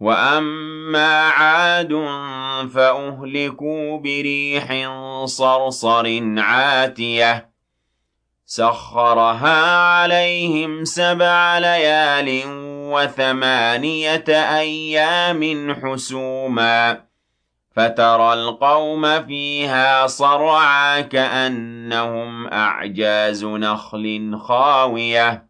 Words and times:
وأما 0.00 1.28
عاد 1.28 1.92
فأهلكوا 2.74 3.98
بريح 3.98 4.90
صرصر 5.24 6.22
عاتية 6.38 7.50
سخرها 8.44 9.76
عليهم 9.76 10.84
سبع 10.84 11.58
ليال 11.58 12.42
وثمانية 12.92 14.24
أيام 14.28 15.74
حسوما 15.82 17.00
فترى 17.76 18.32
القوم 18.32 19.26
فيها 19.26 20.06
صرعا 20.06 21.00
كأنهم 21.00 22.46
أعجاز 22.46 23.44
نخل 23.44 24.38
خاوية 24.42 25.49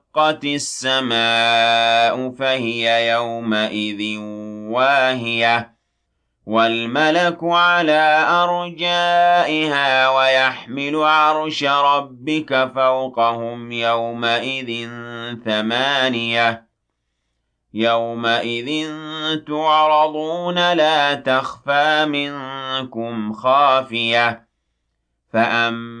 انشقت 0.17 0.43
السماء 0.45 2.29
فهي 2.31 3.09
يومئذ 3.11 4.19
واهية 4.71 5.75
والملك 6.45 7.37
على 7.43 8.25
أرجائها 8.29 10.09
ويحمل 10.09 10.95
عرش 10.95 11.63
ربك 11.63 12.71
فوقهم 12.75 13.71
يومئذ 13.71 14.89
ثمانية. 15.45 16.67
يومئذ 17.73 18.91
تعرضون 19.47 20.73
لا 20.73 21.13
تخفى 21.13 22.05
منكم 22.05 23.33
خافية 23.33 24.47
فأما 25.33 26.00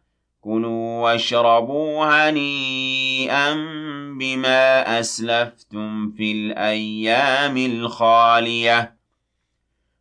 كُلُوا 0.41 1.01
وَاشْرَبُوا 1.01 2.05
هَنِيئًا 2.05 3.53
بِمَا 4.19 4.99
أَسْلَفْتُمْ 4.99 6.11
فِي 6.11 6.31
الْأَيَّامِ 6.31 7.57
الْخَالِيَةِ 7.57 8.95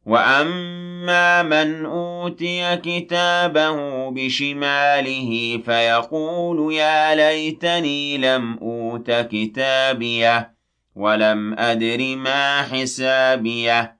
وَأَمَّا 0.07 1.43
مَنْ 1.43 1.87
أُوتِيَ 1.87 2.77
كِتَابَهُ 2.77 4.11
بِشِمَالِهِ 4.11 5.63
فَيَقُولُ 5.65 6.73
يَا 6.75 7.15
لَيْتَنِي 7.15 8.19
لَمْ 8.19 8.59
أُوتَ 8.59 9.11
كِتَابِيَهْ 9.11 10.55
وَلَمْ 10.97 11.55
أَدْرِ 11.59 12.17
مَا 12.17 12.63
حِسَابِيَهْ 12.63 14.00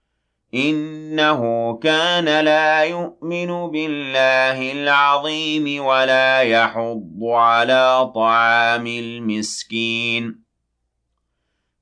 إنه 0.53 1.73
كان 1.77 2.45
لا 2.45 2.83
يؤمن 2.83 3.71
بالله 3.71 4.71
العظيم 4.71 5.85
ولا 5.85 6.41
يحض 6.41 7.19
على 7.23 8.11
طعام 8.15 8.87
المسكين. 8.87 10.41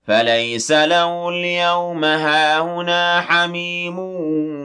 فليس 0.03 0.71
له 0.71 1.29
اليوم 1.29 2.05
هاهنا 2.05 3.21
حميم 3.21 3.99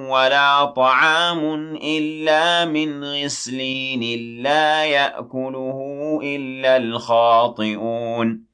ولا 0.08 0.64
طعام 0.64 1.76
إلا 1.76 2.64
من 2.64 3.04
غسلين 3.04 4.42
لا 4.42 4.84
يأكله 4.84 6.20
إلا 6.22 6.76
الخاطئون. 6.76 8.53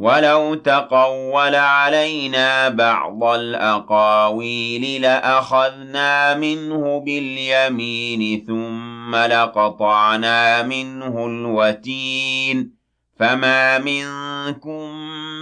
ولو 0.00 0.54
تقول 0.54 1.54
علينا 1.54 2.68
بعض 2.68 3.24
الأقاويل 3.24 5.02
لأخذنا 5.02 6.34
منه 6.34 7.00
باليمين 7.00 8.44
ثم 8.46 9.16
لقطعنا 9.16 10.62
منه 10.62 11.26
الوتين 11.26 12.74
فما 13.18 13.78
منكم 13.78 14.90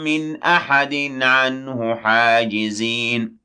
من 0.04 0.42
أحد 0.42 1.18
عنه 1.22 1.94
حاجزين 1.94 3.38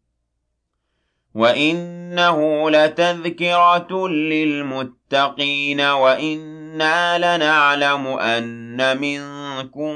وَإِنَّهُ 1.35 2.69
لَتَذْكِرَةٌ 2.69 4.07
لِّلْمُتَّقِينَ 4.07 5.81
وَإِنَّا 5.81 7.17
لَنَعْلَمُ 7.17 8.07
أَنَّ 8.07 8.97
مِنكُم 8.97 9.95